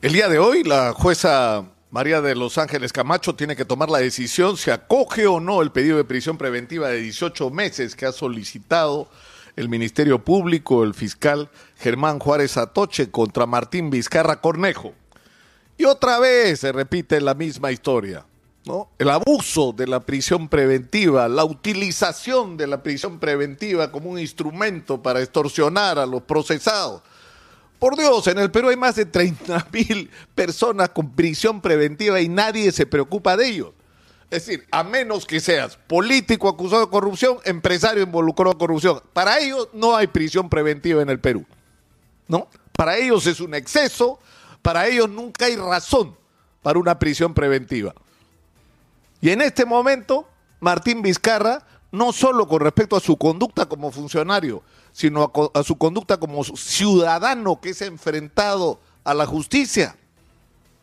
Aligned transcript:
El 0.00 0.12
día 0.12 0.28
de 0.28 0.38
hoy, 0.38 0.62
la 0.62 0.92
jueza 0.92 1.64
María 1.90 2.20
de 2.20 2.36
Los 2.36 2.56
Ángeles 2.56 2.92
Camacho 2.92 3.34
tiene 3.34 3.56
que 3.56 3.64
tomar 3.64 3.90
la 3.90 3.98
decisión 3.98 4.56
si 4.56 4.70
acoge 4.70 5.26
o 5.26 5.40
no 5.40 5.60
el 5.60 5.72
pedido 5.72 5.96
de 5.96 6.04
prisión 6.04 6.38
preventiva 6.38 6.86
de 6.86 7.00
18 7.00 7.50
meses 7.50 7.96
que 7.96 8.06
ha 8.06 8.12
solicitado 8.12 9.08
el 9.56 9.68
Ministerio 9.68 10.24
Público, 10.24 10.84
el 10.84 10.94
fiscal 10.94 11.50
Germán 11.78 12.20
Juárez 12.20 12.56
Atoche 12.58 13.10
contra 13.10 13.46
Martín 13.46 13.90
Vizcarra 13.90 14.40
Cornejo. 14.40 14.92
Y 15.76 15.84
otra 15.84 16.20
vez 16.20 16.60
se 16.60 16.70
repite 16.70 17.20
la 17.20 17.34
misma 17.34 17.72
historia. 17.72 18.24
¿no? 18.66 18.90
El 19.00 19.10
abuso 19.10 19.72
de 19.72 19.88
la 19.88 19.98
prisión 19.98 20.48
preventiva, 20.48 21.26
la 21.26 21.44
utilización 21.44 22.56
de 22.56 22.68
la 22.68 22.84
prisión 22.84 23.18
preventiva 23.18 23.90
como 23.90 24.10
un 24.10 24.20
instrumento 24.20 25.02
para 25.02 25.20
extorsionar 25.20 25.98
a 25.98 26.06
los 26.06 26.22
procesados 26.22 27.02
por 27.78 27.96
Dios, 27.96 28.26
en 28.26 28.38
el 28.38 28.50
Perú 28.50 28.68
hay 28.68 28.76
más 28.76 28.96
de 28.96 29.06
30 29.06 29.68
mil 29.72 30.10
personas 30.34 30.90
con 30.90 31.10
prisión 31.14 31.60
preventiva 31.60 32.20
y 32.20 32.28
nadie 32.28 32.72
se 32.72 32.86
preocupa 32.86 33.36
de 33.36 33.48
ellos. 33.48 33.72
Es 34.30 34.44
decir, 34.44 34.66
a 34.70 34.82
menos 34.84 35.24
que 35.24 35.40
seas 35.40 35.76
político 35.76 36.48
acusado 36.48 36.84
de 36.84 36.90
corrupción, 36.90 37.38
empresario 37.44 38.02
involucrado 38.02 38.52
en 38.52 38.58
corrupción. 38.58 39.00
Para 39.12 39.38
ellos 39.38 39.68
no 39.72 39.96
hay 39.96 40.06
prisión 40.06 40.50
preventiva 40.50 41.00
en 41.00 41.08
el 41.08 41.18
Perú. 41.18 41.46
¿No? 42.26 42.48
Para 42.76 42.96
ellos 42.98 43.26
es 43.26 43.40
un 43.40 43.54
exceso, 43.54 44.18
para 44.60 44.86
ellos 44.86 45.08
nunca 45.08 45.46
hay 45.46 45.56
razón 45.56 46.14
para 46.62 46.78
una 46.78 46.98
prisión 46.98 47.32
preventiva. 47.32 47.94
Y 49.20 49.30
en 49.30 49.40
este 49.40 49.64
momento, 49.64 50.28
Martín 50.60 51.00
Vizcarra, 51.00 51.64
no 51.90 52.12
solo 52.12 52.46
con 52.46 52.60
respecto 52.60 52.96
a 52.96 53.00
su 53.00 53.16
conducta 53.16 53.66
como 53.66 53.90
funcionario, 53.90 54.62
sino 54.92 55.32
a, 55.54 55.62
su 55.62 55.76
conducta 55.78 56.18
como 56.18 56.44
ciudadano 56.44 57.60
que 57.60 57.70
es 57.70 57.82
enfrentado 57.82 58.80
a 59.04 59.14
la 59.14 59.26
justicia. 59.26 59.96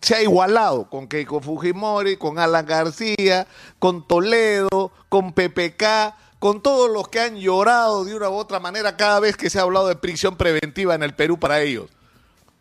Se 0.00 0.14
ha 0.14 0.22
igualado 0.22 0.88
con 0.88 1.06
Keiko 1.06 1.40
Fujimori, 1.40 2.16
con 2.16 2.38
Alan 2.38 2.66
García, 2.66 3.46
con 3.78 4.06
Toledo, 4.06 4.92
con 5.08 5.32
PPK, 5.32 6.14
con 6.38 6.60
todos 6.60 6.90
los 6.90 7.08
que 7.08 7.20
han 7.20 7.36
llorado 7.36 8.04
de 8.04 8.16
una 8.16 8.28
u 8.28 8.34
otra 8.34 8.58
manera 8.58 8.96
cada 8.96 9.20
vez 9.20 9.36
que 9.36 9.48
se 9.48 9.60
ha 9.60 9.62
hablado 9.62 9.86
de 9.86 9.94
prisión 9.94 10.36
preventiva 10.36 10.94
en 10.94 11.04
el 11.04 11.14
Perú 11.14 11.38
para 11.38 11.60
ellos. 11.60 11.88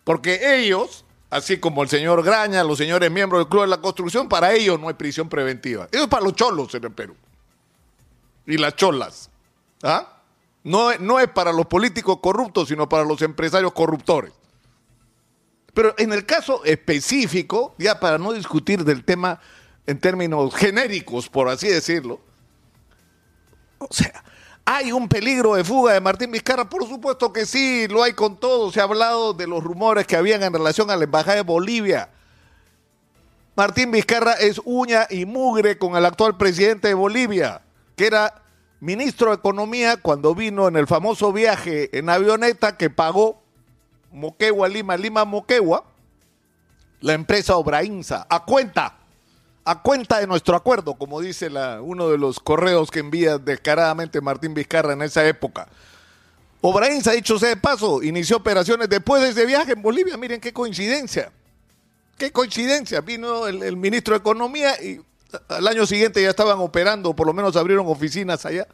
Porque 0.04 0.60
ellos, 0.60 1.04
así 1.32 1.58
como 1.58 1.82
el 1.82 1.90
señor 1.90 2.24
Graña, 2.24 2.64
los 2.64 2.78
señores 2.78 3.10
miembros 3.10 3.40
del 3.40 3.50
Club 3.50 3.64
de 3.64 3.70
la 3.70 3.82
Construcción, 3.82 4.30
para 4.30 4.54
ellos 4.54 4.80
no 4.80 4.88
hay 4.88 4.94
prisión 4.94 5.30
preventiva. 5.30 5.88
Eso 5.92 6.04
es 6.04 6.10
para 6.10 6.24
los 6.24 6.36
cholos 6.36 6.74
en 6.76 6.84
el 6.84 6.92
Perú. 6.92 7.16
Y 8.52 8.58
las 8.58 8.76
cholas. 8.76 9.30
¿Ah? 9.82 10.22
No, 10.64 10.94
no 10.98 11.22
es 11.22 11.30
para 11.30 11.54
los 11.54 11.68
políticos 11.68 12.20
corruptos, 12.22 12.68
sino 12.68 12.90
para 12.90 13.06
los 13.06 13.22
empresarios 13.22 13.72
corruptores. 13.72 14.34
Pero 15.74 15.96
en 15.98 16.12
el 16.12 16.26
caso 16.26 16.62
específico, 16.66 17.74
ya 17.78 17.98
para 17.98 18.18
no 18.18 18.34
discutir 18.34 18.84
del 18.84 19.06
tema 19.06 19.40
en 19.88 20.00
términos 20.00 20.54
genéricos, 20.54 21.30
por 21.30 21.48
así 21.48 21.70
decirlo, 21.70 22.20
o 23.78 23.88
sea, 23.90 24.22
¿hay 24.66 24.92
un 24.92 25.08
peligro 25.08 25.56
de 25.56 25.64
fuga 25.64 25.94
de 25.94 26.02
Martín 26.02 26.32
Vizcarra? 26.32 26.70
Por 26.70 26.86
supuesto 26.86 27.32
que 27.32 27.46
sí, 27.46 27.88
lo 27.88 28.04
hay 28.04 28.12
con 28.12 28.38
todo. 28.38 28.70
Se 28.70 28.82
ha 28.82 28.84
hablado 28.84 29.34
de 29.34 29.48
los 29.48 29.64
rumores 29.64 30.06
que 30.06 30.18
habían 30.18 30.44
en 30.44 30.52
relación 30.52 30.92
a 30.92 30.98
la 30.98 31.06
Embajada 31.06 31.38
de 31.38 31.44
Bolivia. 31.44 32.10
Martín 33.56 33.92
Vizcarra 33.92 34.34
es 34.34 34.62
uña 34.66 35.08
y 35.10 35.26
mugre 35.26 35.78
con 35.78 35.96
el 35.96 36.06
actual 36.06 36.36
presidente 36.36 36.90
de 36.90 36.94
Bolivia, 36.94 37.62
que 37.96 38.08
era 38.08 38.41
ministro 38.82 39.30
de 39.30 39.36
Economía 39.36 39.98
cuando 39.98 40.36
vino 40.36 40.68
en 40.68 40.76
el 40.76 40.88
famoso 40.88 41.32
viaje 41.32 41.96
en 41.98 42.10
avioneta 42.10 42.78
que 42.78 42.90
pagó 42.90 43.42
Moquegua, 44.12 44.68
Lima, 44.68 44.98
Lima, 44.98 45.24
Moquegua, 45.24 45.86
la 47.00 47.14
empresa 47.14 47.56
Obrainza, 47.56 48.26
a 48.28 48.44
cuenta, 48.44 48.98
a 49.64 49.82
cuenta 49.82 50.20
de 50.20 50.28
nuestro 50.28 50.56
acuerdo, 50.56 50.96
como 50.96 51.22
dice 51.22 51.50
la, 51.50 51.82
uno 51.82 52.10
de 52.10 52.18
los 52.18 52.40
correos 52.40 52.90
que 52.92 53.00
envía 53.00 53.38
descaradamente 53.38 54.20
Martín 54.20 54.56
Vizcarra 54.56 54.94
en 54.94 55.04
esa 55.04 55.26
época. 55.26 55.70
Obrainza, 56.60 57.12
dicho 57.12 57.40
sea 57.40 57.50
de 57.50 57.58
paso, 57.58 58.04
inició 58.04 58.38
operaciones 58.38 58.90
después 58.90 59.22
de 59.22 59.30
ese 59.30 59.46
viaje 59.46 59.74
en 59.74 59.82
Bolivia. 59.82 60.18
Miren 60.18 60.42
qué 60.42 60.54
coincidencia. 60.54 61.32
Qué 62.18 62.32
coincidencia. 62.32 63.02
Vino 63.02 63.48
el, 63.48 63.64
el 63.64 63.78
ministro 63.78 64.14
de 64.14 64.20
Economía 64.20 64.80
y 64.82 65.02
al 65.48 65.68
año 65.68 65.86
siguiente 65.86 66.22
ya 66.22 66.30
estaban 66.30 66.60
operando, 66.60 67.16
por 67.16 67.28
lo 67.28 67.34
menos 67.34 67.56
abrieron 67.56 67.88
oficinas 67.88 68.46
allá. 68.46 68.68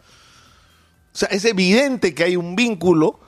O 1.13 1.17
sea, 1.17 1.29
es 1.29 1.45
evidente 1.45 2.13
que 2.13 2.23
hay 2.23 2.35
un 2.35 2.55
vínculo 2.55 3.19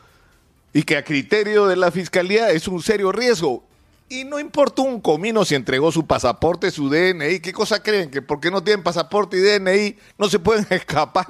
y 0.73 0.83
que 0.83 0.97
a 0.97 1.03
criterio 1.03 1.67
de 1.67 1.75
la 1.75 1.91
fiscalía 1.91 2.51
es 2.51 2.67
un 2.67 2.81
serio 2.81 3.11
riesgo. 3.11 3.63
Y 4.09 4.23
no 4.23 4.39
importa 4.39 4.81
un 4.81 5.01
comino 5.01 5.45
si 5.45 5.55
entregó 5.55 5.91
su 5.91 6.05
pasaporte, 6.05 6.71
su 6.71 6.89
DNI, 6.89 7.39
¿qué 7.39 7.53
cosa 7.53 7.81
creen? 7.81 8.09
¿Que 8.09 8.21
porque 8.21 8.49
no 8.49 8.63
tienen 8.63 8.83
pasaporte 8.83 9.37
y 9.37 9.41
DNI 9.41 9.97
no 10.17 10.29
se 10.29 10.39
pueden 10.39 10.65
escapar? 10.69 11.27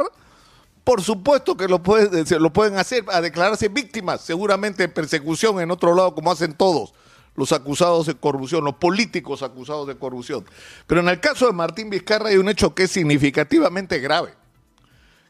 Por 0.83 1.01
supuesto 1.01 1.55
que 1.55 1.67
lo 1.67 1.83
pueden, 1.83 2.25
lo 2.41 2.53
pueden 2.53 2.77
hacer 2.77 3.03
a 3.09 3.21
declararse 3.21 3.67
víctimas, 3.67 4.21
seguramente 4.21 4.83
de 4.83 4.89
persecución 4.89 5.59
en 5.59 5.71
otro 5.71 5.93
lado, 5.93 6.15
como 6.15 6.31
hacen 6.31 6.53
todos 6.53 6.93
los 7.39 7.53
acusados 7.53 8.05
de 8.05 8.15
corrupción, 8.15 8.65
los 8.65 8.75
políticos 8.75 9.41
acusados 9.41 9.87
de 9.87 9.95
corrupción. 9.95 10.45
Pero 10.85 10.99
en 10.99 11.07
el 11.07 11.21
caso 11.21 11.47
de 11.47 11.53
Martín 11.53 11.89
Vizcarra 11.89 12.29
hay 12.29 12.35
un 12.35 12.49
hecho 12.49 12.75
que 12.75 12.83
es 12.83 12.91
significativamente 12.91 13.99
grave, 13.99 14.33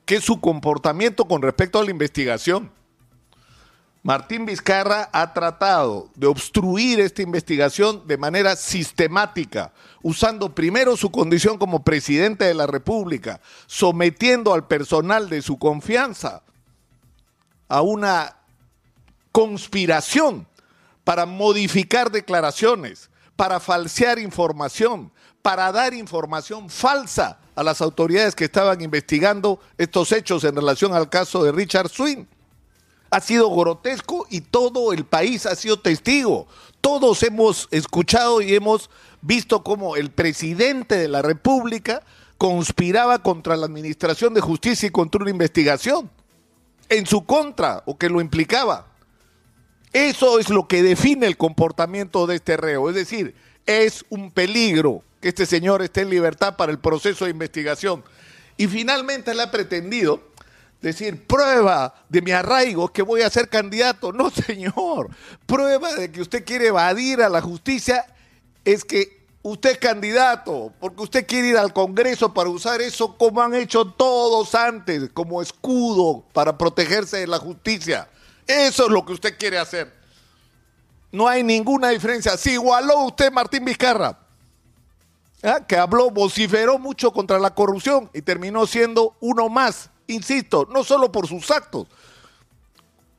que 0.06 0.16
es 0.16 0.24
su 0.24 0.42
comportamiento 0.42 1.26
con 1.26 1.44
respecto 1.44 1.80
a 1.80 1.84
la 1.84 1.92
investigación. 1.92 2.72
Martín 4.02 4.48
Vizcarra 4.48 5.08
ha 5.14 5.34
tratado 5.34 6.10
de 6.16 6.26
obstruir 6.26 7.00
esta 7.00 7.22
investigación 7.22 8.08
de 8.08 8.18
manera 8.18 8.56
sistemática, 8.56 9.72
usando 10.02 10.56
primero 10.56 10.98
su 10.98 11.12
condición 11.12 11.60
como 11.60 11.84
presidente 11.84 12.46
de 12.46 12.56
la 12.56 12.66
República, 12.66 13.40
sometiendo 13.68 14.56
al 14.56 14.66
personal 14.66 15.30
de 15.30 15.44
su 15.44 15.60
confianza 15.60 16.42
a 17.68 17.82
una 17.82 18.38
conspiración 19.32 20.48
para 21.10 21.26
modificar 21.26 22.12
declaraciones, 22.12 23.10
para 23.36 23.60
falsear 23.60 24.20
información, 24.20 25.12
para 25.42 25.72
dar 25.72 25.96
información 25.96 26.70
falsa 26.70 27.40
a 27.56 27.64
las 27.64 27.82
autoridades 27.82 28.36
que 28.36 28.44
estaban 28.44 28.80
investigando 28.80 29.60
estos 29.80 30.12
hechos 30.12 30.44
en 30.44 30.54
relación 30.56 30.94
al 30.94 31.10
caso 31.10 31.44
de 31.44 31.52
Richard 31.52 31.90
Swing. 31.90 32.26
Ha 33.10 33.22
sido 33.22 33.50
grotesco 33.50 34.28
y 34.30 34.42
todo 34.42 34.94
el 34.94 35.04
país 35.04 35.48
ha 35.48 35.56
sido 35.56 35.80
testigo. 35.80 36.46
Todos 36.80 37.24
hemos 37.24 37.68
escuchado 37.72 38.40
y 38.40 38.54
hemos 38.54 38.92
visto 39.22 39.64
cómo 39.64 39.96
el 39.96 40.12
presidente 40.12 40.96
de 40.96 41.08
la 41.08 41.24
República 41.24 42.04
conspiraba 42.38 43.24
contra 43.24 43.58
la 43.58 43.66
Administración 43.66 44.36
de 44.36 44.42
Justicia 44.42 44.86
y 44.86 44.92
contra 44.92 45.24
una 45.24 45.32
investigación 45.32 46.12
en 46.88 47.08
su 47.08 47.26
contra 47.26 47.82
o 47.88 47.98
que 47.98 48.10
lo 48.10 48.22
implicaba. 48.22 48.89
Eso 49.94 50.40
es 50.40 50.50
lo 50.50 50.68
que 50.68 50.84
define 50.84 51.26
el 51.26 51.38
comportamiento 51.38 52.28
de 52.28 52.36
este 52.36 52.58
reo. 52.58 52.90
Es 52.90 52.96
decir, 52.96 53.36
es 53.66 54.06
un 54.10 54.32
peligro 54.32 55.04
que 55.20 55.30
este 55.30 55.46
señor 55.46 55.82
esté 55.82 56.02
en 56.02 56.10
libertad 56.10 56.56
para 56.56 56.72
el 56.72 56.80
proceso 56.80 57.26
de 57.26 57.32
investigación. 57.32 58.04
Y 58.58 58.68
finalmente 58.68 59.34
le 59.34 59.44
ha 59.44 59.52
pretendido 59.52 60.22
decir, 60.82 61.26
prueba 61.26 61.94
de 62.08 62.22
mi 62.22 62.32
arraigo 62.32 62.90
que 62.90 63.02
voy 63.02 63.22
a 63.22 63.30
ser 63.30 63.50
candidato. 63.50 64.12
No, 64.12 64.30
señor. 64.48 65.10
Prueba 65.46 65.94
de 65.96 66.12
que 66.12 66.22
usted 66.22 66.46
quiere 66.46 66.68
evadir 66.68 67.22
a 67.22 67.30
la 67.30 67.42
justicia 67.42 68.06
es 68.64 68.86
que 68.86 69.20
usted 69.42 69.72
es 69.72 69.78
candidato, 69.78 70.74
porque 70.80 71.02
usted 71.02 71.26
quiere 71.26 71.50
ir 71.50 71.58
al 71.58 71.74
Congreso 71.74 72.34
para 72.34 72.50
usar 72.50 72.82
eso 72.82 73.18
como 73.18 73.42
han 73.42 73.56
hecho 73.56 73.86
todos 73.86 74.54
antes, 74.54 75.10
como 75.14 75.42
escudo 75.42 76.26
para 76.34 76.58
protegerse 76.58 77.18
de 77.18 77.28
la 77.28 77.40
justicia. 77.40 78.08
Eso 78.50 78.86
es 78.86 78.92
lo 78.92 79.06
que 79.06 79.14
usted 79.14 79.38
quiere 79.38 79.60
hacer. 79.60 79.94
No 81.12 81.28
hay 81.28 81.44
ninguna 81.44 81.90
diferencia. 81.90 82.36
Si 82.36 82.54
igualó 82.54 83.06
usted 83.06 83.32
Martín 83.32 83.64
Vizcarra, 83.64 84.18
¿ah? 85.44 85.60
que 85.68 85.78
habló, 85.78 86.10
vociferó 86.10 86.80
mucho 86.80 87.12
contra 87.12 87.38
la 87.38 87.54
corrupción 87.54 88.10
y 88.12 88.24
terminó 88.24 88.66
siendo 88.66 89.16
uno 89.20 89.50
más, 89.50 89.92
insisto, 90.08 90.68
no 90.72 90.84
solo 90.84 91.12
por 91.12 91.28
sus 91.28 91.52
actos, 91.52 91.86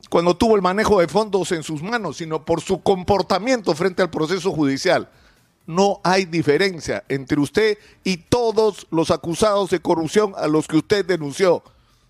cuando 0.08 0.37
tuvo 0.37 0.56
el 0.56 0.62
manejo 0.62 0.99
de 0.99 1.06
fondos 1.06 1.52
en 1.52 1.62
sus 1.62 1.81
manos, 1.81 2.16
sino 2.16 2.44
por 2.44 2.60
su 2.60 2.82
comportamiento 2.82 3.72
frente 3.76 4.02
al 4.02 4.10
proceso 4.10 4.50
judicial. 4.50 5.08
No 5.64 6.00
hay 6.02 6.25
diferencia 6.25 7.05
entre 7.08 7.38
usted 7.38 7.78
y 8.02 8.16
todos 8.16 8.88
los 8.90 9.12
acusados 9.12 9.70
de 9.70 9.78
corrupción 9.78 10.34
a 10.37 10.49
los 10.49 10.66
que 10.66 10.78
usted 10.78 11.06
denunció. 11.06 11.62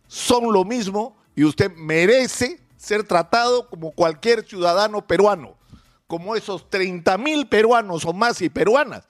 Son 0.08 0.50
lo 0.54 0.64
mismo 0.64 1.18
y 1.36 1.44
usted 1.44 1.70
merece 1.76 2.60
ser 2.80 3.04
tratado 3.04 3.68
como 3.68 3.92
cualquier 3.92 4.46
ciudadano 4.48 5.06
peruano, 5.06 5.54
como 6.06 6.34
esos 6.34 6.70
30 6.70 7.18
mil 7.18 7.46
peruanos 7.46 8.06
o 8.06 8.14
más 8.14 8.40
y 8.40 8.48
peruanas 8.48 9.06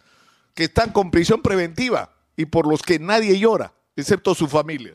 que 0.54 0.64
están 0.64 0.90
con 0.90 1.12
prisión 1.12 1.40
preventiva 1.40 2.10
y 2.36 2.46
por 2.46 2.66
los 2.66 2.82
que 2.82 2.98
nadie 2.98 3.38
llora, 3.38 3.72
excepto 3.94 4.34
sus 4.34 4.50
familias. 4.50 4.88